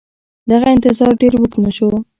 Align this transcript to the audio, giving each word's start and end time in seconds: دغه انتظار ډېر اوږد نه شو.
دغه 0.51 0.67
انتظار 0.75 1.11
ډېر 1.21 1.33
اوږد 1.37 1.53
نه 1.65 1.71
شو. 1.77 1.89